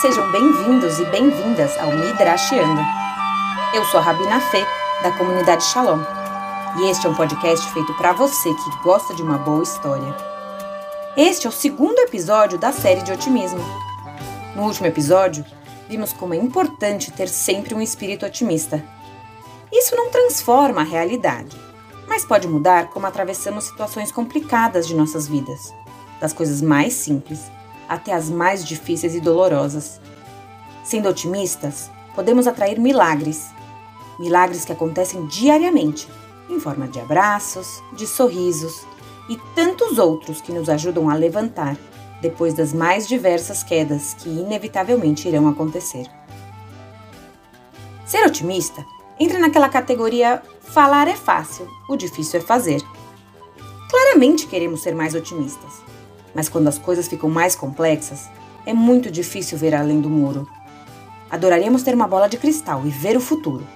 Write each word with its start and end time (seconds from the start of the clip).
Sejam 0.00 0.30
bem-vindos 0.30 1.00
e 1.00 1.04
bem-vindas 1.06 1.76
ao 1.76 1.90
Midrashiando. 1.90 2.80
Eu 3.74 3.84
sou 3.86 3.98
a 3.98 4.02
Rabina 4.04 4.40
Fê, 4.40 4.64
da 5.02 5.10
comunidade 5.18 5.64
Shalom, 5.64 5.98
e 6.78 6.88
este 6.88 7.08
é 7.08 7.10
um 7.10 7.16
podcast 7.16 7.68
feito 7.72 7.92
para 7.94 8.12
você 8.12 8.54
que 8.54 8.82
gosta 8.84 9.12
de 9.12 9.24
uma 9.24 9.38
boa 9.38 9.60
história. 9.60 10.14
Este 11.16 11.48
é 11.48 11.50
o 11.50 11.52
segundo 11.52 11.98
episódio 11.98 12.56
da 12.56 12.70
série 12.70 13.02
de 13.02 13.10
otimismo. 13.10 13.58
No 14.54 14.66
último 14.66 14.86
episódio, 14.86 15.44
vimos 15.88 16.12
como 16.12 16.32
é 16.32 16.36
importante 16.36 17.10
ter 17.10 17.28
sempre 17.28 17.74
um 17.74 17.82
espírito 17.82 18.24
otimista. 18.24 18.80
Isso 19.72 19.96
não 19.96 20.10
transforma 20.10 20.82
a 20.82 20.84
realidade, 20.84 21.60
mas 22.06 22.24
pode 22.24 22.46
mudar 22.46 22.90
como 22.90 23.08
atravessamos 23.08 23.64
situações 23.64 24.12
complicadas 24.12 24.86
de 24.86 24.94
nossas 24.94 25.26
vidas, 25.26 25.74
das 26.20 26.32
coisas 26.32 26.62
mais 26.62 26.92
simples 26.92 27.50
até 27.88 28.12
as 28.12 28.28
mais 28.28 28.64
difíceis 28.64 29.14
e 29.14 29.20
dolorosas. 29.20 30.00
Sendo 30.84 31.08
otimistas, 31.08 31.90
podemos 32.14 32.46
atrair 32.46 32.78
milagres. 32.78 33.48
Milagres 34.18 34.64
que 34.64 34.72
acontecem 34.72 35.26
diariamente, 35.26 36.08
em 36.50 36.58
forma 36.58 36.88
de 36.88 37.00
abraços, 37.00 37.82
de 37.96 38.06
sorrisos 38.06 38.84
e 39.28 39.36
tantos 39.54 39.98
outros 39.98 40.40
que 40.40 40.52
nos 40.52 40.68
ajudam 40.68 41.08
a 41.08 41.14
levantar 41.14 41.76
depois 42.20 42.54
das 42.54 42.72
mais 42.72 43.06
diversas 43.06 43.62
quedas 43.62 44.14
que 44.14 44.28
inevitavelmente 44.28 45.28
irão 45.28 45.48
acontecer. 45.48 46.06
Ser 48.04 48.26
otimista 48.26 48.84
entra 49.20 49.38
naquela 49.38 49.68
categoria 49.68 50.42
falar 50.62 51.08
é 51.08 51.16
fácil, 51.16 51.68
o 51.88 51.96
difícil 51.96 52.40
é 52.40 52.42
fazer. 52.42 52.82
Claramente 53.90 54.46
queremos 54.46 54.82
ser 54.82 54.94
mais 54.94 55.14
otimistas, 55.14 55.82
mas 56.34 56.48
quando 56.48 56.68
as 56.68 56.78
coisas 56.78 57.08
ficam 57.08 57.28
mais 57.28 57.54
complexas, 57.54 58.28
é 58.66 58.72
muito 58.72 59.10
difícil 59.10 59.56
ver 59.56 59.74
além 59.74 60.00
do 60.00 60.10
muro. 60.10 60.48
Adoraríamos 61.30 61.82
ter 61.82 61.94
uma 61.94 62.08
bola 62.08 62.28
de 62.28 62.36
cristal 62.36 62.86
e 62.86 62.90
ver 62.90 63.16
o 63.16 63.20
futuro. 63.20 63.66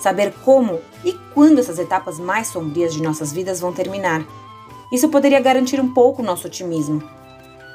Saber 0.00 0.32
como 0.44 0.80
e 1.04 1.12
quando 1.34 1.58
essas 1.58 1.78
etapas 1.78 2.18
mais 2.18 2.48
sombrias 2.48 2.92
de 2.92 3.02
nossas 3.02 3.32
vidas 3.32 3.60
vão 3.60 3.72
terminar. 3.72 4.26
Isso 4.92 5.08
poderia 5.08 5.40
garantir 5.40 5.80
um 5.80 5.92
pouco 5.92 6.22
nosso 6.22 6.46
otimismo. 6.46 7.02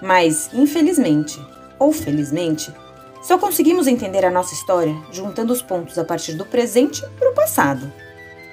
Mas, 0.01 0.49
infelizmente, 0.53 1.39
ou 1.77 1.91
felizmente, 1.91 2.73
só 3.21 3.37
conseguimos 3.37 3.85
entender 3.85 4.25
a 4.25 4.31
nossa 4.31 4.53
história 4.53 4.95
juntando 5.11 5.53
os 5.53 5.61
pontos 5.61 5.97
a 5.97 6.03
partir 6.03 6.33
do 6.33 6.45
presente 6.45 7.01
para 7.19 7.29
o 7.29 7.35
passado. 7.35 7.91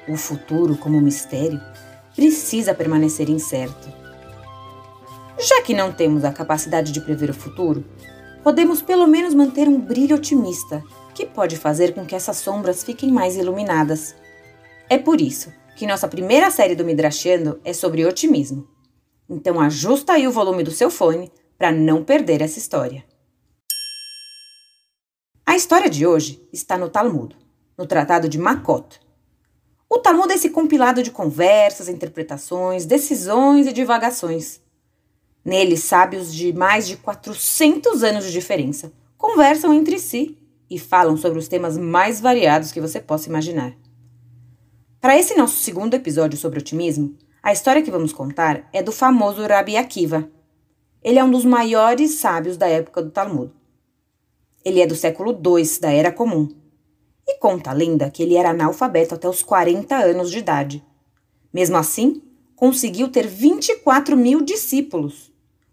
O 0.06 0.16
futuro, 0.16 0.76
como 0.76 1.00
mistério, 1.00 1.60
precisa 2.14 2.74
permanecer 2.74 3.30
incerto. 3.30 3.88
Já 5.40 5.62
que 5.62 5.72
não 5.72 5.92
temos 5.92 6.24
a 6.24 6.32
capacidade 6.32 6.90
de 6.90 7.00
prever 7.00 7.30
o 7.30 7.34
futuro, 7.34 7.84
podemos 8.42 8.82
pelo 8.82 9.06
menos 9.06 9.32
manter 9.34 9.68
um 9.68 9.80
brilho 9.80 10.16
otimista, 10.16 10.82
que 11.14 11.24
pode 11.24 11.56
fazer 11.56 11.94
com 11.94 12.04
que 12.04 12.16
essas 12.16 12.38
sombras 12.38 12.82
fiquem 12.82 13.12
mais 13.12 13.36
iluminadas. 13.36 14.16
É 14.90 14.98
por 14.98 15.20
isso 15.20 15.52
que 15.76 15.86
nossa 15.86 16.08
primeira 16.08 16.50
série 16.50 16.74
do 16.74 16.84
Midrashando 16.84 17.60
é 17.64 17.72
sobre 17.72 18.04
otimismo. 18.04 18.66
Então 19.30 19.60
ajusta 19.60 20.14
aí 20.14 20.26
o 20.26 20.32
volume 20.32 20.64
do 20.64 20.72
seu 20.72 20.90
fone 20.90 21.30
para 21.56 21.70
não 21.70 22.02
perder 22.02 22.42
essa 22.42 22.58
história. 22.58 23.04
A 25.46 25.54
história 25.54 25.88
de 25.88 26.04
hoje 26.04 26.42
está 26.52 26.76
no 26.76 26.88
Talmud, 26.88 27.36
no 27.76 27.86
Tratado 27.86 28.28
de 28.28 28.38
Makot. 28.38 29.00
O 29.88 29.98
Talmud 29.98 30.32
é 30.32 30.34
esse 30.34 30.50
compilado 30.50 31.00
de 31.00 31.12
conversas, 31.12 31.88
interpretações, 31.88 32.84
decisões 32.84 33.68
e 33.68 33.72
divagações 33.72 34.66
Nele, 35.44 35.76
sábios 35.76 36.34
de 36.34 36.52
mais 36.52 36.86
de 36.86 36.96
400 36.96 38.02
anos 38.02 38.24
de 38.24 38.32
diferença 38.32 38.92
conversam 39.16 39.72
entre 39.74 39.98
si 39.98 40.38
e 40.70 40.78
falam 40.78 41.16
sobre 41.16 41.38
os 41.38 41.48
temas 41.48 41.76
mais 41.78 42.20
variados 42.20 42.70
que 42.70 42.80
você 42.80 43.00
possa 43.00 43.28
imaginar. 43.28 43.74
Para 45.00 45.16
esse 45.18 45.36
nosso 45.36 45.58
segundo 45.58 45.94
episódio 45.94 46.38
sobre 46.38 46.58
otimismo, 46.58 47.16
a 47.42 47.52
história 47.52 47.82
que 47.82 47.90
vamos 47.90 48.12
contar 48.12 48.68
é 48.72 48.82
do 48.82 48.92
famoso 48.92 49.46
Rabi 49.46 49.76
Akiva. 49.76 50.28
Ele 51.02 51.18
é 51.18 51.24
um 51.24 51.30
dos 51.30 51.44
maiores 51.44 52.12
sábios 52.16 52.56
da 52.56 52.68
época 52.68 53.02
do 53.02 53.10
Talmud. 53.10 53.52
Ele 54.64 54.80
é 54.80 54.86
do 54.86 54.96
século 54.96 55.30
II 55.30 55.80
da 55.80 55.90
Era 55.90 56.12
Comum 56.12 56.48
e 57.26 57.38
conta 57.38 57.70
a 57.70 57.74
lenda 57.74 58.10
que 58.10 58.22
ele 58.22 58.34
era 58.34 58.50
analfabeto 58.50 59.14
até 59.14 59.28
os 59.28 59.42
40 59.42 59.94
anos 59.96 60.30
de 60.30 60.38
idade. 60.38 60.84
Mesmo 61.52 61.76
assim, 61.76 62.22
conseguiu 62.56 63.08
ter 63.08 63.26
24 63.26 64.16
mil 64.16 64.40
discípulos 64.40 65.27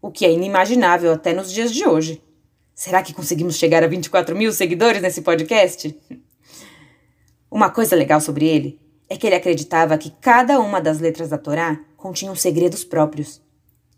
o 0.05 0.11
que 0.11 0.23
é 0.23 0.31
inimaginável 0.31 1.11
até 1.11 1.33
nos 1.33 1.51
dias 1.51 1.73
de 1.73 1.83
hoje. 1.83 2.21
Será 2.75 3.01
que 3.01 3.11
conseguimos 3.11 3.55
chegar 3.55 3.83
a 3.83 3.87
24 3.87 4.35
mil 4.35 4.51
seguidores 4.51 5.01
nesse 5.01 5.23
podcast? 5.23 5.99
Uma 7.49 7.71
coisa 7.71 7.95
legal 7.95 8.21
sobre 8.21 8.47
ele 8.47 8.79
é 9.09 9.17
que 9.17 9.25
ele 9.25 9.35
acreditava 9.35 9.97
que 9.97 10.11
cada 10.21 10.59
uma 10.59 10.79
das 10.79 10.99
letras 10.99 11.29
da 11.29 11.39
Torá 11.39 11.79
continham 11.97 12.35
segredos 12.35 12.83
próprios. 12.83 13.41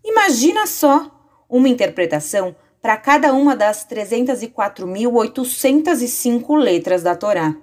Imagina 0.01 0.65
só 0.65 1.11
uma 1.49 1.67
interpretação 1.67 2.55
para 2.81 2.95
cada 2.95 3.33
uma 3.33 3.53
das 3.53 3.85
304.805 3.85 6.57
letras 6.57 7.03
da 7.03 7.17
Torá. 7.17 7.53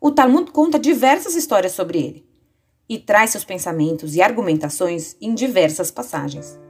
O 0.00 0.12
Talmud 0.12 0.52
conta 0.52 0.78
diversas 0.78 1.34
histórias 1.34 1.72
sobre 1.72 1.98
ele 1.98 2.31
e 2.92 2.98
traz 2.98 3.30
seus 3.30 3.42
pensamentos 3.42 4.14
e 4.14 4.20
argumentações 4.20 5.16
em 5.18 5.34
diversas 5.34 5.90
passagens. 5.90 6.60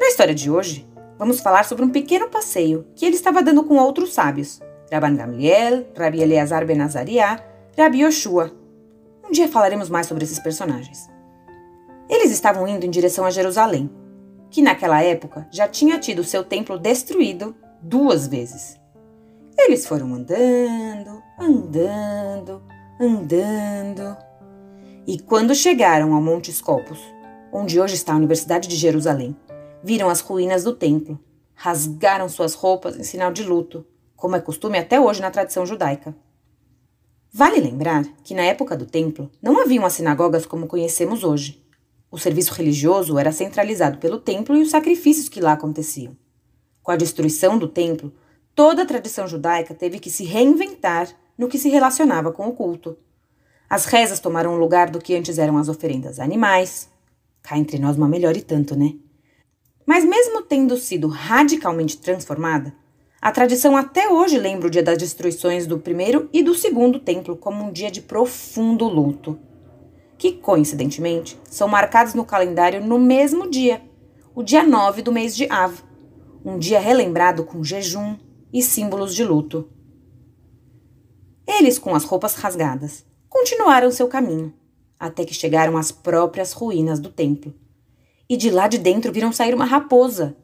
Na 0.00 0.06
história 0.06 0.34
de 0.34 0.50
hoje, 0.50 0.88
vamos 1.18 1.40
falar 1.40 1.66
sobre 1.66 1.84
um 1.84 1.90
pequeno 1.90 2.30
passeio 2.30 2.86
que 2.96 3.04
ele 3.04 3.16
estava 3.16 3.42
dando 3.42 3.62
com 3.62 3.76
outros 3.76 4.14
sábios, 4.14 4.60
Rabban 4.90 5.14
Gamliel, 5.14 5.88
Rabi 5.94 6.22
Eleazar 6.22 6.64
ben 6.64 6.80
Azariah, 6.80 7.44
Rabi 7.76 8.00
Yoshua. 8.00 8.50
Um 9.22 9.30
dia 9.30 9.46
falaremos 9.46 9.90
mais 9.90 10.06
sobre 10.06 10.24
esses 10.24 10.38
personagens. 10.38 11.06
Eles 12.08 12.30
estavam 12.30 12.66
indo 12.66 12.86
em 12.86 12.90
direção 12.90 13.26
a 13.26 13.30
Jerusalém, 13.30 13.90
que 14.50 14.62
naquela 14.62 15.02
época 15.02 15.46
já 15.52 15.68
tinha 15.68 15.98
tido 15.98 16.24
seu 16.24 16.42
templo 16.42 16.78
destruído 16.78 17.54
duas 17.82 18.26
vezes. 18.26 18.80
Eles 19.58 19.84
foram 19.84 20.14
andando, 20.14 21.22
andando, 21.38 22.62
andando 22.98 24.31
e 25.06 25.18
quando 25.18 25.54
chegaram 25.54 26.14
ao 26.14 26.22
Monte 26.22 26.52
Scopus, 26.52 27.00
onde 27.52 27.80
hoje 27.80 27.94
está 27.94 28.12
a 28.12 28.16
Universidade 28.16 28.68
de 28.68 28.76
Jerusalém, 28.76 29.36
viram 29.82 30.08
as 30.08 30.20
ruínas 30.20 30.62
do 30.62 30.72
templo, 30.72 31.18
rasgaram 31.54 32.28
suas 32.28 32.54
roupas 32.54 32.96
em 32.96 33.02
sinal 33.02 33.32
de 33.32 33.42
luto, 33.42 33.84
como 34.14 34.36
é 34.36 34.40
costume 34.40 34.78
até 34.78 35.00
hoje 35.00 35.20
na 35.20 35.30
tradição 35.30 35.66
judaica. 35.66 36.14
Vale 37.32 37.60
lembrar 37.60 38.04
que 38.22 38.34
na 38.34 38.42
época 38.42 38.76
do 38.76 38.86
templo 38.86 39.30
não 39.42 39.60
haviam 39.60 39.84
as 39.84 39.94
sinagogas 39.94 40.46
como 40.46 40.66
conhecemos 40.66 41.24
hoje. 41.24 41.64
O 42.10 42.18
serviço 42.18 42.52
religioso 42.52 43.18
era 43.18 43.32
centralizado 43.32 43.98
pelo 43.98 44.20
templo 44.20 44.56
e 44.56 44.62
os 44.62 44.70
sacrifícios 44.70 45.28
que 45.28 45.40
lá 45.40 45.52
aconteciam. 45.52 46.16
Com 46.82 46.92
a 46.92 46.96
destruição 46.96 47.58
do 47.58 47.66
templo, 47.66 48.12
toda 48.54 48.82
a 48.82 48.86
tradição 48.86 49.26
judaica 49.26 49.74
teve 49.74 49.98
que 49.98 50.10
se 50.10 50.24
reinventar 50.24 51.08
no 51.36 51.48
que 51.48 51.58
se 51.58 51.68
relacionava 51.68 52.30
com 52.30 52.46
o 52.46 52.52
culto. 52.52 52.96
As 53.72 53.86
rezas 53.86 54.20
tomaram 54.20 54.52
o 54.52 54.58
lugar 54.58 54.90
do 54.90 54.98
que 54.98 55.14
antes 55.14 55.38
eram 55.38 55.56
as 55.56 55.66
oferendas 55.66 56.20
a 56.20 56.24
animais. 56.24 56.90
Cá 57.42 57.56
entre 57.56 57.78
nós 57.78 57.96
uma 57.96 58.06
melhor 58.06 58.36
e 58.36 58.42
tanto, 58.42 58.76
né? 58.76 58.96
Mas 59.86 60.04
mesmo 60.04 60.42
tendo 60.42 60.76
sido 60.76 61.08
radicalmente 61.08 61.96
transformada, 61.96 62.74
a 63.18 63.32
tradição 63.32 63.74
até 63.74 64.10
hoje 64.10 64.36
lembra 64.36 64.66
o 64.66 64.70
dia 64.70 64.82
das 64.82 64.98
destruições 64.98 65.66
do 65.66 65.78
primeiro 65.78 66.28
e 66.34 66.42
do 66.42 66.54
segundo 66.54 66.98
templo 67.00 67.34
como 67.34 67.64
um 67.64 67.72
dia 67.72 67.90
de 67.90 68.02
profundo 68.02 68.86
luto, 68.86 69.38
que 70.18 70.32
coincidentemente 70.32 71.40
são 71.48 71.66
marcados 71.66 72.12
no 72.12 72.26
calendário 72.26 72.84
no 72.84 72.98
mesmo 72.98 73.48
dia, 73.48 73.80
o 74.34 74.42
dia 74.42 74.64
9 74.64 75.00
do 75.00 75.10
mês 75.10 75.34
de 75.34 75.50
Av, 75.50 75.82
um 76.44 76.58
dia 76.58 76.78
relembrado 76.78 77.42
com 77.42 77.64
jejum 77.64 78.18
e 78.52 78.60
símbolos 78.60 79.14
de 79.14 79.24
luto. 79.24 79.66
Eles 81.46 81.78
com 81.78 81.94
as 81.94 82.04
roupas 82.04 82.34
rasgadas, 82.34 83.10
continuaram 83.32 83.90
seu 83.90 84.08
caminho, 84.08 84.52
até 85.00 85.24
que 85.24 85.32
chegaram 85.32 85.78
às 85.78 85.90
próprias 85.90 86.52
ruínas 86.52 87.00
do 87.00 87.08
templo. 87.08 87.54
E 88.28 88.36
de 88.36 88.50
lá 88.50 88.68
de 88.68 88.76
dentro 88.76 89.10
viram 89.10 89.32
sair 89.32 89.54
uma 89.54 89.64
raposa. 89.64 90.36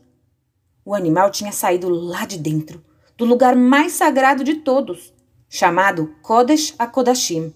O 0.86 0.94
animal 0.94 1.30
tinha 1.30 1.52
saído 1.52 1.90
lá 1.90 2.24
de 2.24 2.38
dentro, 2.38 2.82
do 3.14 3.26
lugar 3.26 3.54
mais 3.54 3.92
sagrado 3.92 4.42
de 4.42 4.54
todos, 4.54 5.12
chamado 5.50 6.14
Kodesh 6.22 6.74
HaKodashim, 6.78 7.54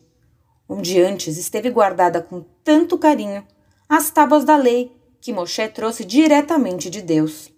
onde 0.68 1.00
antes 1.00 1.38
esteve 1.38 1.70
guardada 1.70 2.20
com 2.20 2.44
tanto 2.62 2.98
carinho 2.98 3.42
as 3.88 4.10
tábuas 4.10 4.44
da 4.44 4.56
lei 4.56 4.94
que 5.18 5.32
Moshe 5.32 5.66
trouxe 5.68 6.04
diretamente 6.04 6.90
de 6.90 7.00
Deus. 7.00 7.50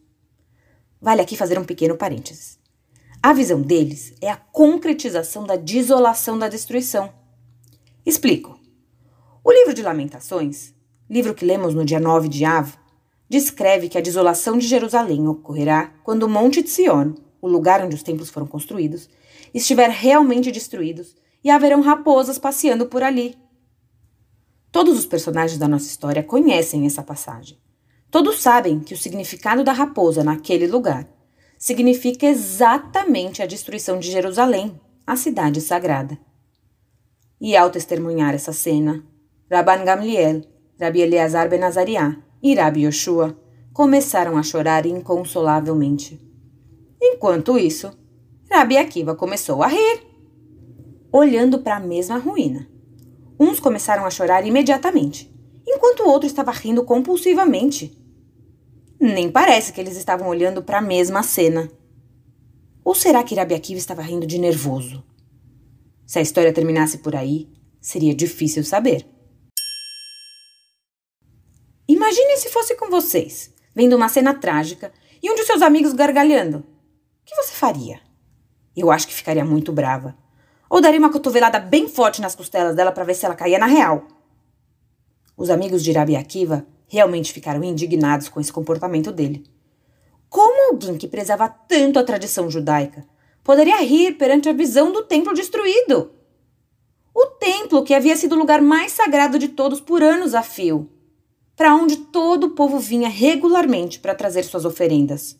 Vale 1.00 1.20
aqui 1.20 1.36
fazer 1.36 1.58
um 1.58 1.64
pequeno 1.64 1.96
parênteses. 1.96 2.56
A 3.20 3.32
visão 3.32 3.60
deles 3.60 4.14
é 4.20 4.30
a 4.30 4.36
concretização 4.36 5.44
da 5.44 5.56
desolação 5.56 6.38
da 6.38 6.48
destruição 6.48 7.23
Explico. 8.06 8.60
O 9.42 9.50
livro 9.50 9.72
de 9.72 9.82
Lamentações, 9.82 10.74
livro 11.08 11.34
que 11.34 11.42
lemos 11.42 11.74
no 11.74 11.86
dia 11.86 11.98
9 11.98 12.28
de 12.28 12.44
Av, 12.44 12.70
descreve 13.30 13.88
que 13.88 13.96
a 13.96 14.00
desolação 14.02 14.58
de 14.58 14.66
Jerusalém 14.66 15.26
ocorrerá 15.26 15.90
quando 16.04 16.24
o 16.24 16.28
Monte 16.28 16.62
de 16.62 16.68
Sion, 16.68 17.14
o 17.40 17.48
lugar 17.48 17.82
onde 17.82 17.94
os 17.94 18.02
templos 18.02 18.28
foram 18.28 18.46
construídos, 18.46 19.08
estiver 19.54 19.88
realmente 19.88 20.52
destruído 20.52 21.02
e 21.42 21.48
haverão 21.48 21.80
raposas 21.80 22.38
passeando 22.38 22.84
por 22.84 23.02
ali. 23.02 23.38
Todos 24.70 24.98
os 24.98 25.06
personagens 25.06 25.58
da 25.58 25.66
nossa 25.66 25.86
história 25.86 26.22
conhecem 26.22 26.84
essa 26.84 27.02
passagem. 27.02 27.56
Todos 28.10 28.38
sabem 28.42 28.80
que 28.80 28.92
o 28.92 28.98
significado 28.98 29.64
da 29.64 29.72
raposa 29.72 30.22
naquele 30.22 30.66
lugar 30.66 31.08
significa 31.56 32.26
exatamente 32.26 33.42
a 33.42 33.46
destruição 33.46 33.98
de 33.98 34.10
Jerusalém, 34.10 34.78
a 35.06 35.16
cidade 35.16 35.62
sagrada. 35.62 36.18
E 37.40 37.56
ao 37.56 37.70
testemunhar 37.70 38.34
essa 38.34 38.52
cena, 38.52 39.04
Rabban 39.50 39.84
Gamliel, 39.84 40.42
Rabi 40.80 41.02
Eleazar 41.02 41.48
Ben 41.48 41.62
Azariah 41.62 42.16
e 42.42 42.54
Rabi 42.54 42.84
Yoshua 42.84 43.36
começaram 43.72 44.36
a 44.36 44.42
chorar 44.42 44.86
inconsolavelmente. 44.86 46.20
Enquanto 47.00 47.58
isso, 47.58 47.92
Rabi 48.50 48.76
Akiva 48.76 49.14
começou 49.14 49.62
a 49.62 49.66
rir, 49.66 50.02
olhando 51.12 51.58
para 51.58 51.76
a 51.76 51.80
mesma 51.80 52.18
ruína. 52.18 52.68
Uns 53.38 53.58
começaram 53.58 54.06
a 54.06 54.10
chorar 54.10 54.46
imediatamente, 54.46 55.32
enquanto 55.66 56.00
o 56.00 56.08
outro 56.08 56.26
estava 56.26 56.52
rindo 56.52 56.84
compulsivamente. 56.84 57.96
Nem 59.00 59.30
parece 59.30 59.72
que 59.72 59.80
eles 59.80 59.96
estavam 59.96 60.28
olhando 60.28 60.62
para 60.62 60.78
a 60.78 60.82
mesma 60.82 61.22
cena. 61.22 61.70
Ou 62.84 62.94
será 62.94 63.22
que 63.24 63.34
Rabi 63.34 63.54
Akiva 63.54 63.78
estava 63.78 64.02
rindo 64.02 64.26
de 64.26 64.38
nervoso? 64.38 65.02
Se 66.14 66.20
a 66.20 66.22
história 66.22 66.52
terminasse 66.52 66.98
por 66.98 67.16
aí, 67.16 67.48
seria 67.80 68.14
difícil 68.14 68.62
saber. 68.62 69.04
Imagine 71.88 72.36
se 72.36 72.50
fosse 72.50 72.76
com 72.76 72.88
vocês, 72.88 73.52
vendo 73.74 73.96
uma 73.96 74.08
cena 74.08 74.32
trágica 74.32 74.92
e 75.20 75.28
um 75.28 75.34
de 75.34 75.42
seus 75.42 75.60
amigos 75.60 75.92
gargalhando. 75.92 76.58
O 76.58 76.64
que 77.24 77.34
você 77.34 77.52
faria? 77.52 78.00
Eu 78.76 78.92
acho 78.92 79.08
que 79.08 79.12
ficaria 79.12 79.44
muito 79.44 79.72
brava. 79.72 80.16
Ou 80.70 80.80
daria 80.80 81.00
uma 81.00 81.10
cotovelada 81.10 81.58
bem 81.58 81.88
forte 81.88 82.20
nas 82.20 82.36
costelas 82.36 82.76
dela 82.76 82.92
para 82.92 83.02
ver 83.02 83.16
se 83.16 83.26
ela 83.26 83.34
caía 83.34 83.58
na 83.58 83.66
real. 83.66 84.06
Os 85.36 85.50
amigos 85.50 85.82
de 85.82 85.90
Rabi 85.90 86.14
Akiva 86.14 86.64
realmente 86.86 87.32
ficaram 87.32 87.64
indignados 87.64 88.28
com 88.28 88.40
esse 88.40 88.52
comportamento 88.52 89.10
dele. 89.10 89.42
Como 90.28 90.70
alguém 90.70 90.96
que 90.96 91.08
prezava 91.08 91.48
tanto 91.48 91.98
a 91.98 92.04
tradição 92.04 92.48
judaica 92.48 93.04
poderia 93.44 93.80
rir 93.82 94.16
perante 94.16 94.48
a 94.48 94.52
visão 94.52 94.90
do 94.90 95.04
templo 95.04 95.34
destruído? 95.34 96.10
O 97.14 97.26
templo 97.26 97.84
que 97.84 97.94
havia 97.94 98.16
sido 98.16 98.34
o 98.34 98.38
lugar 98.38 98.60
mais 98.60 98.90
sagrado 98.90 99.38
de 99.38 99.48
todos 99.48 99.80
por 99.80 100.02
anos 100.02 100.34
a 100.34 100.42
fio, 100.42 100.90
para 101.54 101.74
onde 101.76 101.96
todo 101.96 102.48
o 102.48 102.50
povo 102.50 102.80
vinha 102.80 103.08
regularmente 103.08 104.00
para 104.00 104.14
trazer 104.14 104.42
suas 104.42 104.64
oferendas. 104.64 105.38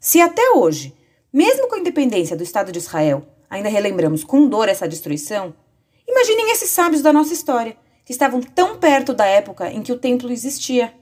Se 0.00 0.20
até 0.20 0.52
hoje, 0.52 0.94
mesmo 1.32 1.68
com 1.68 1.74
a 1.74 1.78
independência 1.80 2.36
do 2.36 2.42
Estado 2.42 2.72
de 2.72 2.78
Israel, 2.78 3.26
ainda 3.50 3.68
relembramos 3.68 4.24
com 4.24 4.48
dor 4.48 4.68
essa 4.68 4.88
destruição, 4.88 5.54
imaginem 6.08 6.52
esses 6.52 6.70
sábios 6.70 7.02
da 7.02 7.12
nossa 7.12 7.34
história, 7.34 7.76
que 8.04 8.12
estavam 8.12 8.40
tão 8.40 8.78
perto 8.78 9.12
da 9.12 9.26
época 9.26 9.70
em 9.70 9.82
que 9.82 9.92
o 9.92 9.98
templo 9.98 10.30
existia. 10.30 10.94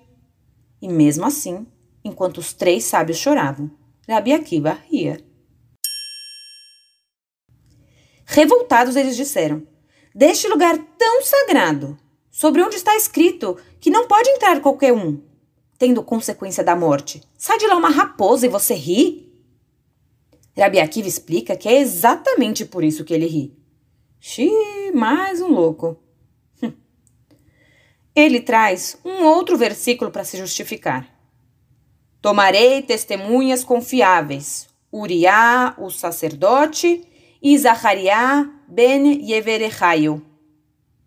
E 0.81 0.89
mesmo 0.89 1.27
assim, 1.27 1.67
enquanto 2.03 2.39
os 2.39 2.55
três 2.55 2.85
sábios 2.85 3.19
choravam, 3.19 3.71
Rabi 4.09 4.33
Akiva 4.33 4.79
ria. 4.91 5.23
Revoltados, 8.25 8.97
eles 8.97 9.17
disseram: 9.17 9.67
Deste 10.15 10.49
lugar 10.49 10.79
tão 10.99 11.23
sagrado, 11.23 11.99
sobre 12.31 12.63
onde 12.63 12.77
está 12.77 12.97
escrito 12.97 13.57
que 13.81 13.91
não 13.91 14.07
pode 14.07 14.29
entrar 14.31 14.61
qualquer 14.61 14.93
um, 14.93 15.21
tendo 15.79 16.03
consequência 16.03 16.65
da 16.65 16.75
morte, 16.75 17.23
sai 17.37 17.59
de 17.59 17.67
lá 17.67 17.77
uma 17.77 17.91
raposa 17.91 18.47
e 18.47 18.49
você 18.49 18.75
ri? 18.75 19.33
Rabi 20.57 20.81
Akiva 20.81 21.09
explica 21.09 21.57
que 21.57 21.69
é 21.69 21.81
exatamente 21.81 22.65
por 22.65 22.85
isso 22.85 23.05
que 23.05 23.13
ele 23.13 23.27
ri. 23.27 23.57
Xiii, 24.21 24.93
mais 24.95 25.41
um 25.43 25.49
louco. 25.49 26.01
Ele 28.15 28.41
traz 28.41 28.97
um 29.05 29.25
outro 29.25 29.59
versículo 29.59 30.11
para 30.11 30.23
se 30.25 30.37
justificar. 30.39 31.09
Tomarei 32.23 32.81
testemunhas 32.81 33.65
confiáveis, 33.65 34.69
Uriá, 34.93 35.75
o 35.77 35.91
sacerdote, 35.91 37.05
e 37.45 37.59
Zachariá 37.59 38.51
ben 38.67 39.21
Yeverechaio. 39.23 40.25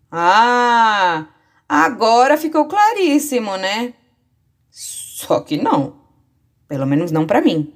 Ah, 0.08 1.26
agora 1.68 2.36
ficou 2.38 2.68
claríssimo, 2.68 3.56
né? 3.56 3.94
Só 4.70 5.40
que 5.40 5.56
não. 5.60 5.98
Pelo 6.68 6.86
menos 6.86 7.10
não 7.10 7.26
para 7.26 7.40
mim. 7.40 7.74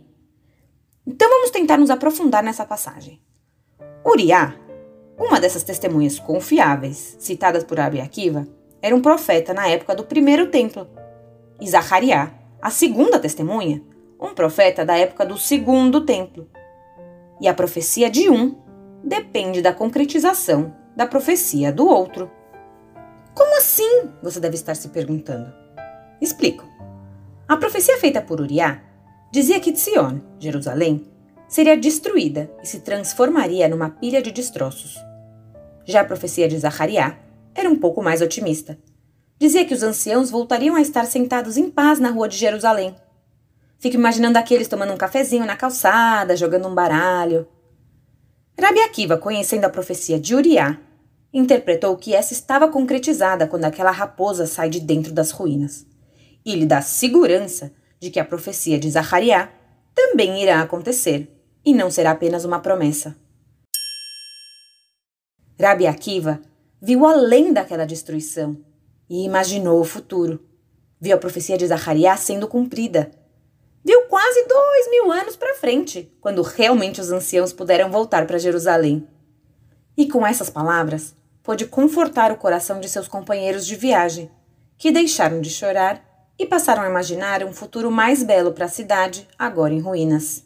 Então 1.05 1.29
vamos 1.29 1.50
tentar 1.50 1.76
nos 1.76 1.91
aprofundar 1.91 2.44
nessa 2.44 2.64
passagem. 2.64 3.20
Uriá, 4.06 4.55
uma 5.19 5.41
dessas 5.41 5.64
testemunhas 5.64 6.20
confiáveis 6.20 7.17
citadas 7.19 7.64
por 7.64 7.81
Abi 7.81 8.00
Akiva, 8.00 8.47
era 8.81 8.94
um 8.94 9.03
profeta 9.03 9.53
na 9.53 9.67
época 9.67 9.97
do 9.97 10.05
primeiro 10.05 10.47
templo. 10.47 10.88
E 11.61 11.69
Zacariá, 11.69 12.32
a 12.61 12.70
segunda 12.70 13.19
testemunha, 13.19 13.82
um 14.20 14.32
profeta 14.32 14.85
da 14.85 14.97
época 14.97 15.26
do 15.26 15.37
segundo 15.37 16.06
templo. 16.06 16.49
E 17.43 17.49
a 17.49 17.53
profecia 17.53 18.09
de 18.09 18.31
um 18.31 18.55
depende 19.03 19.61
da 19.61 19.73
concretização 19.73 20.73
da 20.94 21.09
profecia 21.09 21.73
do 21.73 21.87
outro. 21.89 22.31
Como 23.35 23.59
assim? 23.59 24.11
Você 24.23 24.39
deve 24.39 24.55
estar 24.55 24.77
se 24.77 24.91
perguntando. 24.91 25.53
Explico. 26.21 26.65
A 27.49 27.56
profecia 27.56 27.99
feita 27.99 28.23
por 28.23 28.41
Uriá 28.41 28.81
dizia 29.33 29.59
que 29.59 29.75
Sion, 29.75 30.21
Jerusalém, 30.39 31.05
seria 31.49 31.77
destruída 31.77 32.49
e 32.62 32.67
se 32.67 32.79
transformaria 32.79 33.69
numa 33.69 33.91
pilha 33.91 34.23
de 34.23 34.31
destroços. 34.31 34.97
Já 35.85 36.03
a 36.03 36.05
profecia 36.05 36.47
de 36.47 36.56
Zacariá 36.56 37.19
era 37.56 37.69
um 37.69 37.77
pouco 37.77 38.00
mais 38.00 38.23
otimista. 38.23 38.79
Dizia 39.37 39.65
que 39.65 39.75
os 39.75 39.83
anciãos 39.83 40.31
voltariam 40.31 40.77
a 40.77 40.81
estar 40.81 41.06
sentados 41.06 41.56
em 41.56 41.69
paz 41.69 41.99
na 41.99 42.11
rua 42.11 42.29
de 42.29 42.37
Jerusalém. 42.37 42.95
Fico 43.82 43.96
imaginando 43.96 44.38
aqueles 44.38 44.69
tomando 44.69 44.93
um 44.93 44.96
cafezinho 44.96 45.44
na 45.44 45.56
calçada, 45.56 46.37
jogando 46.37 46.69
um 46.69 46.75
baralho. 46.75 47.49
Rabi 48.56 48.79
Akiva, 48.79 49.19
conhecendo 49.19 49.64
a 49.64 49.69
profecia 49.69 50.20
de 50.20 50.37
Uriá, 50.37 50.79
interpretou 51.34 51.96
que 51.96 52.14
essa 52.14 52.32
estava 52.32 52.69
concretizada 52.69 53.44
quando 53.44 53.64
aquela 53.64 53.90
raposa 53.90 54.46
sai 54.46 54.70
de 54.70 54.79
dentro 54.79 55.12
das 55.12 55.32
ruínas. 55.32 55.84
E 56.44 56.55
lhe 56.55 56.64
dá 56.64 56.81
segurança 56.81 57.73
de 57.99 58.09
que 58.09 58.21
a 58.21 58.25
profecia 58.25 58.78
de 58.78 58.88
Zacariá 58.88 59.50
também 59.92 60.40
irá 60.40 60.62
acontecer, 60.62 61.28
e 61.64 61.75
não 61.75 61.90
será 61.90 62.12
apenas 62.12 62.45
uma 62.45 62.61
promessa. 62.61 63.16
Rabi 65.61 65.88
Akiva 65.88 66.40
viu 66.80 67.04
além 67.04 67.52
daquela 67.52 67.85
destruição 67.85 68.57
e 69.11 69.25
imaginou 69.25 69.80
o 69.80 69.85
futuro. 69.85 70.38
Viu 71.00 71.16
a 71.16 71.18
profecia 71.18 71.59
de 71.59 71.66
Zacarias 71.66 72.21
sendo 72.21 72.47
cumprida. 72.47 73.11
Viu 73.85 74.03
quase 74.03 74.47
dois 74.47 74.91
mil 74.91 75.11
anos 75.11 75.37
para 75.37 75.57
frente, 75.57 76.12
quando 76.21 76.41
realmente 76.43 77.01
os 77.01 77.11
anciãos 77.11 77.53
puderam 77.53 77.91
voltar 77.91 78.27
para 78.27 78.39
Jerusalém. 78.39 79.07
E 79.97 80.09
com 80.09 80.27
essas 80.27 80.49
palavras, 80.49 81.15
pôde 81.43 81.67
confortar 81.67 82.31
o 82.31 82.37
coração 82.37 82.79
de 82.79 82.89
seus 82.89 83.09
companheiros 83.09 83.67
de 83.67 83.75
viagem, 83.75 84.31
que 84.79 84.93
deixaram 84.93 85.41
de 85.41 85.51
chorar 85.51 86.03
e 86.39 86.47
passaram 86.47 86.83
a 86.83 86.89
imaginar 86.89 87.45
um 87.45 87.53
futuro 87.53 87.91
mais 87.91 88.23
belo 88.23 88.53
para 88.53 88.67
a 88.67 88.69
cidade, 88.69 89.29
agora 89.39 89.75
em 89.75 89.81
ruínas. 89.81 90.45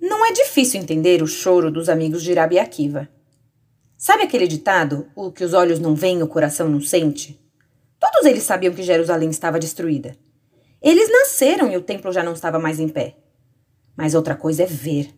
Não 0.00 0.24
é 0.26 0.32
difícil 0.32 0.80
entender 0.80 1.22
o 1.22 1.26
choro 1.26 1.70
dos 1.70 1.88
amigos 1.88 2.22
de 2.22 2.32
Rabi 2.32 2.58
Akiva. 2.58 3.08
Sabe 3.96 4.24
aquele 4.24 4.46
ditado, 4.46 5.08
o 5.14 5.30
que 5.30 5.44
os 5.44 5.54
olhos 5.54 5.78
não 5.78 5.94
veem, 5.94 6.22
o 6.22 6.28
coração 6.28 6.68
não 6.68 6.80
sente? 6.80 7.40
Todos 7.98 8.26
eles 8.26 8.42
sabiam 8.42 8.74
que 8.74 8.82
Jerusalém 8.82 9.30
estava 9.30 9.58
destruída. 9.58 10.16
Eles 10.84 11.10
nasceram 11.10 11.72
e 11.72 11.76
o 11.76 11.82
templo 11.82 12.12
já 12.12 12.22
não 12.22 12.34
estava 12.34 12.58
mais 12.58 12.78
em 12.78 12.88
pé. 12.88 13.16
Mas 13.96 14.14
outra 14.14 14.36
coisa 14.36 14.64
é 14.64 14.66
ver, 14.66 15.14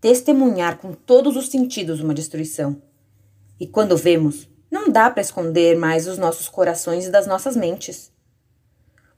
testemunhar 0.00 0.78
com 0.78 0.92
todos 0.92 1.36
os 1.36 1.48
sentidos 1.48 2.00
uma 2.00 2.14
destruição. 2.14 2.80
E 3.60 3.66
quando 3.66 3.96
vemos, 3.96 4.48
não 4.70 4.88
dá 4.88 5.10
para 5.10 5.20
esconder 5.20 5.76
mais 5.76 6.08
os 6.08 6.16
nossos 6.16 6.48
corações 6.48 7.06
e 7.06 7.10
das 7.10 7.26
nossas 7.26 7.54
mentes. 7.54 8.10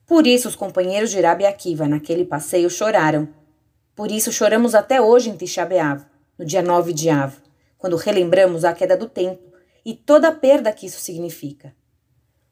Por 0.04 0.26
isso 0.26 0.48
os 0.48 0.56
companheiros 0.56 1.10
de 1.10 1.20
Rabi 1.20 1.46
Akiva 1.46 1.86
naquele 1.86 2.24
passeio 2.24 2.68
choraram. 2.68 3.28
Por 3.94 4.10
isso 4.10 4.32
choramos 4.32 4.74
até 4.74 5.00
hoje 5.00 5.30
em 5.30 5.36
Tisha 5.36 5.64
B'Av, 5.64 6.04
no 6.36 6.44
dia 6.44 6.60
9 6.60 6.92
de 6.92 7.08
Av 7.08 7.44
quando 7.84 7.96
relembramos 7.96 8.64
a 8.64 8.72
queda 8.72 8.96
do 8.96 9.06
templo 9.06 9.52
e 9.84 9.94
toda 9.94 10.28
a 10.28 10.32
perda 10.32 10.72
que 10.72 10.86
isso 10.86 10.98
significa. 10.98 11.76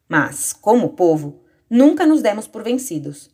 Mas, 0.07 0.53
como 0.53 0.91
povo, 0.91 1.41
nunca 1.73 2.05
nos 2.05 2.21
demos 2.21 2.47
por 2.47 2.63
vencidos. 2.63 3.31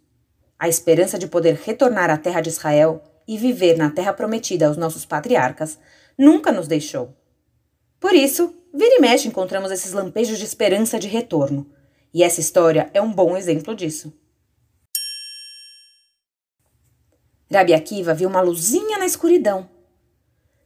A 0.57 0.69
esperança 0.69 1.19
de 1.19 1.27
poder 1.27 1.57
retornar 1.57 2.09
à 2.09 2.17
terra 2.17 2.41
de 2.41 2.51
Israel 2.51 3.03
e 3.27 3.37
viver 3.37 3.77
na 3.77 3.91
terra 3.91 4.13
prometida 4.13 4.69
aos 4.69 4.77
nossos 4.77 5.05
patriarcas 5.05 5.77
nunca 6.17 6.53
nos 6.53 6.69
deixou. 6.69 7.13
Por 7.99 8.15
isso, 8.15 8.55
vira 8.73 8.95
e 8.95 9.01
mexe 9.01 9.27
encontramos 9.27 9.73
esses 9.73 9.93
lampejos 9.93 10.39
de 10.39 10.45
esperança 10.45 11.01
de 11.01 11.09
retorno, 11.09 11.69
E 12.15 12.23
essa 12.23 12.41
história 12.41 12.89
é 12.95 13.03
um 13.03 13.13
bom 13.13 13.37
exemplo 13.37 13.75
disso. 13.75 14.13
Rabi 17.53 17.75
Akiva 17.75 18.15
viu 18.15 18.29
uma 18.29 18.41
luzinha 18.41 18.99
na 18.99 19.05
escuridão. 19.05 19.69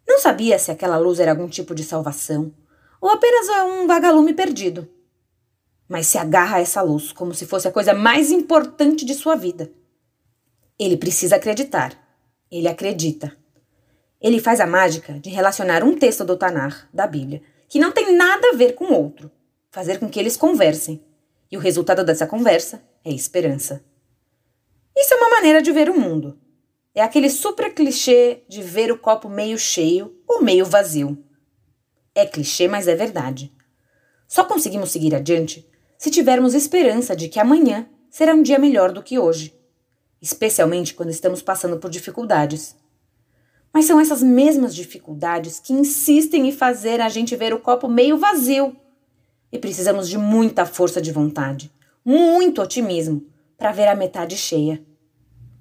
Não 0.07 0.19
sabia 0.19 0.59
se 0.59 0.71
aquela 0.71 0.99
luz 0.99 1.19
era 1.19 1.31
algum 1.31 1.49
tipo 1.49 1.75
de 1.75 1.83
salvação 1.83 2.55
ou 3.01 3.09
apenas 3.09 3.49
um 3.49 3.87
vagalume 3.87 4.35
perdido. 4.35 4.89
Mas 5.93 6.07
se 6.07 6.17
agarra 6.17 6.57
a 6.57 6.61
essa 6.61 6.81
luz 6.81 7.13
como 7.13 7.35
se 7.35 7.45
fosse 7.45 7.69
a 7.69 7.71
coisa 7.71 7.93
mais 7.93 8.31
importante 8.31 9.05
de 9.05 9.13
sua 9.13 9.37
vida. 9.37 9.71
Ele 10.79 10.97
precisa 10.97 11.37
acreditar. 11.37 11.93
Ele 12.51 12.67
acredita. 12.67 13.37
Ele 14.19 14.41
faz 14.41 14.59
a 14.59 14.67
mágica 14.67 15.21
de 15.21 15.29
relacionar 15.29 15.85
um 15.85 15.95
texto 15.95 16.25
do 16.25 16.35
Tanar, 16.35 16.89
da 16.95 17.07
Bíblia, 17.07 17.43
que 17.69 17.79
não 17.79 17.93
tem 17.93 18.17
nada 18.17 18.49
a 18.49 18.57
ver 18.57 18.73
com 18.73 18.87
outro, 18.87 19.31
fazer 19.71 19.99
com 19.99 20.09
que 20.09 20.19
eles 20.19 20.35
conversem. 20.35 21.05
E 21.51 21.59
o 21.59 21.61
resultado 21.61 22.03
dessa 22.03 22.27
conversa 22.27 22.83
é 23.05 23.13
esperança. 23.13 23.85
Isso 24.97 25.13
é 25.13 25.17
uma 25.19 25.29
maneira 25.29 25.61
de 25.61 25.73
ver 25.73 25.91
o 25.91 26.01
mundo. 26.01 26.41
É 26.95 27.03
aquele 27.03 27.29
super 27.29 27.75
clichê 27.75 28.45
de 28.49 28.63
ver 28.63 28.91
o 28.91 28.99
copo 28.99 29.29
meio 29.29 29.59
cheio 29.59 30.19
ou 30.27 30.41
meio 30.41 30.65
vazio. 30.65 31.23
É 32.15 32.25
clichê, 32.25 32.67
mas 32.67 32.89
é 32.89 32.95
verdade. 32.95 33.53
Só 34.27 34.43
conseguimos 34.45 34.91
seguir 34.91 35.15
adiante 35.15 35.71
se 36.03 36.11
tivermos 36.11 36.53
esperança 36.53 37.15
de 37.15 37.29
que 37.29 37.39
amanhã 37.39 37.87
será 38.11 38.35
um 38.35 38.43
dia 38.43 38.59
melhor 38.59 38.91
do 38.91 39.05
que 39.05 39.21
hoje, 39.21 39.55
especialmente 40.21 40.95
quando 40.95 41.11
estamos 41.11 41.41
passando 41.41 41.79
por 41.79 41.89
dificuldades. 41.89 42.75
Mas 43.73 43.85
são 43.85 44.01
essas 44.01 44.21
mesmas 44.21 44.75
dificuldades 44.75 45.61
que 45.61 45.73
insistem 45.73 46.49
em 46.49 46.53
fazer 46.53 47.01
a 47.01 47.09
gente 47.09 47.37
ver 47.37 47.55
o 47.55 47.61
copo 47.61 47.87
meio 47.87 48.19
vazio. 48.19 48.77
E 49.53 49.61
precisamos 49.61 50.09
de 50.09 50.19
muita 50.19 50.67
força 50.67 51.01
de 51.01 51.13
vontade, 51.13 51.73
muito 52.05 52.61
otimismo 52.61 53.25
para 53.57 53.71
ver 53.71 53.87
a 53.87 53.95
metade 53.95 54.37
cheia 54.37 54.83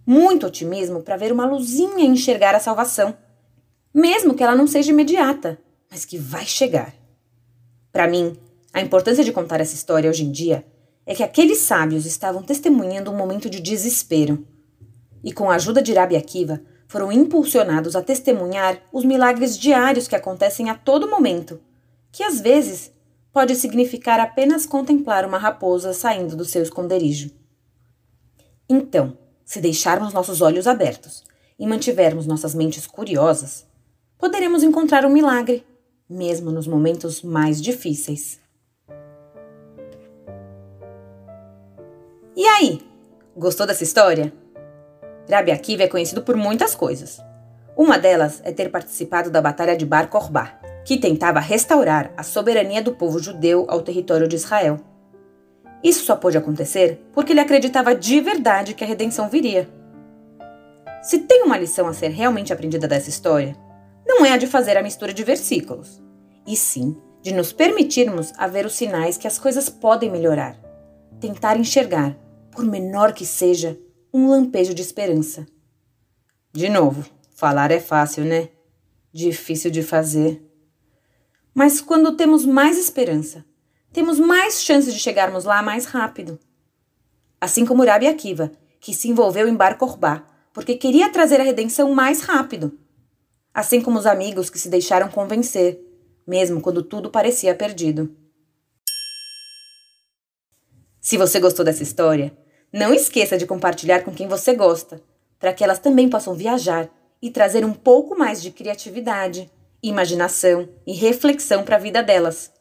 muito 0.04 0.48
otimismo 0.48 1.04
para 1.04 1.16
ver 1.16 1.32
uma 1.32 1.46
luzinha 1.46 2.04
enxergar 2.04 2.56
a 2.56 2.60
salvação, 2.60 3.16
mesmo 3.94 4.34
que 4.34 4.44
ela 4.44 4.56
não 4.56 4.66
seja 4.66 4.92
imediata, 4.92 5.60
mas 5.90 6.04
que 6.04 6.18
vai 6.18 6.44
chegar. 6.44 6.92
Para 7.92 8.08
mim, 8.08 8.36
a 8.74 8.82
importância 8.82 9.24
de 9.24 9.32
contar 9.32 9.60
essa 9.60 9.76
história 9.76 10.10
hoje 10.10 10.24
em 10.24 10.32
dia 10.32 10.66
é 11.06 11.14
que 11.14 11.24
aqueles 11.24 11.60
sábios 11.60 12.06
estavam 12.06 12.42
testemunhando 12.42 13.12
um 13.12 13.18
momento 13.18 13.50
de 13.50 13.60
desespero. 13.60 14.48
E 15.24 15.32
com 15.32 15.50
a 15.50 15.56
ajuda 15.56 15.82
de 15.82 15.94
Rabi 15.94 16.16
Akiva, 16.16 16.62
foram 16.88 17.12
impulsionados 17.12 17.96
a 17.96 18.02
testemunhar 18.02 18.82
os 18.92 19.06
milagres 19.06 19.58
diários 19.58 20.08
que 20.08 20.16
acontecem 20.16 20.70
a 20.70 20.76
todo 20.76 21.10
momento, 21.10 21.60
que 22.12 22.24
às 22.24 22.42
vezes 22.42 22.92
pode 23.32 23.56
significar 23.56 24.20
apenas 24.20 24.66
contemplar 24.66 25.26
uma 25.26 25.38
raposa 25.38 25.94
saindo 25.94 26.36
do 26.36 26.44
seu 26.44 26.62
esconderijo. 26.62 27.32
Então, 28.70 29.18
se 29.46 29.62
deixarmos 29.62 30.14
nossos 30.14 30.42
olhos 30.42 30.68
abertos 30.68 31.24
e 31.58 31.66
mantivermos 31.66 32.26
nossas 32.26 32.54
mentes 32.54 32.86
curiosas, 32.86 33.66
poderemos 34.18 34.64
encontrar 34.64 35.06
um 35.06 35.10
milagre, 35.10 35.66
mesmo 36.10 36.52
nos 36.52 36.68
momentos 36.68 37.22
mais 37.22 37.62
difíceis. 37.62 38.41
E 42.36 42.46
aí, 42.46 42.82
gostou 43.36 43.68
dessa 43.68 43.84
história? 43.84 44.32
Rabi 45.30 45.52
Akiva 45.52 45.84
é 45.84 45.88
conhecido 45.88 46.22
por 46.22 46.38
muitas 46.38 46.74
coisas. 46.74 47.22
Uma 47.76 48.00
delas 48.00 48.42
é 48.46 48.54
ter 48.54 48.72
participado 48.72 49.30
da 49.30 49.42
Batalha 49.42 49.76
de 49.76 49.86
Bar 49.86 50.08
Kokhba, 50.10 50.50
que 50.86 50.98
tentava 50.98 51.42
restaurar 51.42 52.14
a 52.16 52.24
soberania 52.24 52.82
do 52.82 52.94
povo 52.94 53.20
judeu 53.20 53.66
ao 53.68 53.82
território 53.82 54.30
de 54.30 54.38
Israel. 54.38 54.80
Isso 55.84 56.06
só 56.06 56.16
pôde 56.16 56.38
acontecer 56.38 57.02
porque 57.14 57.34
ele 57.34 57.42
acreditava 57.42 57.94
de 57.94 58.22
verdade 58.22 58.74
que 58.74 58.84
a 58.84 58.88
redenção 58.88 59.28
viria. 59.28 59.68
Se 61.02 61.20
tem 61.20 61.44
uma 61.44 61.58
lição 61.58 61.86
a 61.86 61.94
ser 61.94 62.12
realmente 62.12 62.54
aprendida 62.54 62.88
dessa 62.88 63.10
história, 63.10 63.58
não 64.08 64.26
é 64.26 64.32
a 64.32 64.38
de 64.38 64.48
fazer 64.48 64.78
a 64.78 64.84
mistura 64.84 65.14
de 65.14 65.24
versículos, 65.24 66.02
e 66.48 66.56
sim 66.56 66.96
de 67.22 67.34
nos 67.34 67.52
permitirmos 67.52 68.32
a 68.38 68.48
ver 68.48 68.66
os 68.66 68.74
sinais 68.74 69.18
que 69.18 69.28
as 69.28 69.38
coisas 69.38 69.70
podem 69.70 70.10
melhorar, 70.10 70.56
tentar 71.22 71.56
enxergar, 71.58 72.18
por 72.52 72.66
menor 72.66 73.14
que 73.14 73.26
seja, 73.26 73.80
um 74.12 74.28
lampejo 74.28 74.74
de 74.74 74.82
esperança. 74.82 75.46
De 76.52 76.68
novo, 76.68 77.06
falar 77.36 77.70
é 77.70 77.80
fácil, 77.80 78.26
né? 78.26 78.50
Difícil 79.14 79.70
de 79.70 79.84
fazer. 79.84 80.44
Mas 81.54 81.80
quando 81.80 82.18
temos 82.18 82.44
mais 82.44 82.78
esperança, 82.78 83.46
temos 83.94 84.20
mais 84.20 84.64
chances 84.64 84.94
de 84.94 85.00
chegarmos 85.00 85.46
lá 85.46 85.62
mais 85.62 85.86
rápido. 85.86 86.40
Assim 87.40 87.66
como 87.66 87.84
Urabi 87.84 88.08
Akiva, 88.08 88.52
que 88.80 88.94
se 88.94 89.08
envolveu 89.08 89.48
em 89.48 89.56
Bar 89.56 89.78
Korbá, 89.78 90.26
porque 90.52 90.76
queria 90.76 91.10
trazer 91.10 91.40
a 91.40 91.44
redenção 91.44 91.94
mais 91.94 92.22
rápido. 92.22 92.78
Assim 93.54 93.80
como 93.80 94.00
os 94.00 94.08
amigos 94.08 94.50
que 94.50 94.58
se 94.58 94.70
deixaram 94.70 95.08
convencer, 95.08 95.80
mesmo 96.26 96.62
quando 96.62 96.82
tudo 96.82 97.12
parecia 97.12 97.54
perdido. 97.54 98.16
Se 101.02 101.18
você 101.18 101.40
gostou 101.40 101.66
dessa 101.66 101.82
história, 101.82 102.32
não 102.72 102.94
esqueça 102.94 103.36
de 103.36 103.48
compartilhar 103.48 104.02
com 104.02 104.14
quem 104.14 104.28
você 104.28 104.54
gosta, 104.54 105.02
para 105.40 105.52
que 105.52 105.64
elas 105.64 105.80
também 105.80 106.08
possam 106.08 106.36
viajar 106.36 106.88
e 107.20 107.32
trazer 107.32 107.66
um 107.66 107.74
pouco 107.74 108.16
mais 108.16 108.40
de 108.40 108.52
criatividade, 108.52 109.52
imaginação 109.82 110.70
e 110.86 110.94
reflexão 110.94 111.64
para 111.64 111.78
a 111.78 111.80
vida 111.80 112.04
delas. 112.04 112.52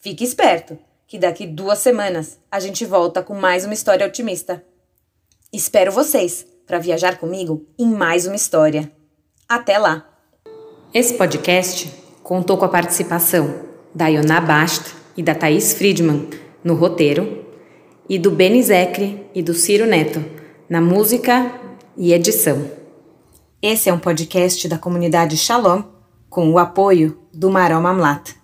Fique 0.00 0.24
esperto, 0.24 0.76
que 1.06 1.16
daqui 1.16 1.46
duas 1.46 1.78
semanas 1.78 2.40
a 2.50 2.58
gente 2.58 2.84
volta 2.84 3.22
com 3.22 3.34
mais 3.34 3.64
uma 3.64 3.74
história 3.74 4.06
otimista. 4.06 4.64
Espero 5.52 5.92
vocês 5.92 6.44
para 6.66 6.80
viajar 6.80 7.18
comigo 7.18 7.66
em 7.78 7.86
mais 7.86 8.26
uma 8.26 8.36
história. 8.36 8.90
Até 9.48 9.78
lá! 9.78 10.08
Esse 10.92 11.14
podcast 11.14 11.88
contou 12.24 12.58
com 12.58 12.64
a 12.64 12.68
participação 12.68 13.64
da 13.94 14.08
Iona 14.08 14.40
Bast 14.40 14.92
e 15.16 15.22
da 15.22 15.36
Thaís 15.36 15.72
Friedman 15.72 16.28
no 16.64 16.74
roteiro 16.74 17.39
e 18.10 18.18
do 18.18 18.32
Beni 18.32 18.60
Zecre 18.60 19.24
e 19.32 19.40
do 19.40 19.54
Ciro 19.54 19.86
Neto 19.86 20.20
na 20.68 20.80
música 20.80 21.54
e 21.96 22.12
edição. 22.12 22.68
Esse 23.62 23.88
é 23.88 23.92
um 23.92 24.00
podcast 24.00 24.66
da 24.66 24.76
comunidade 24.76 25.36
Shalom 25.36 25.84
com 26.28 26.50
o 26.50 26.58
apoio 26.58 27.16
do 27.32 27.48
Maró 27.48 27.80
Mamlat. 27.80 28.34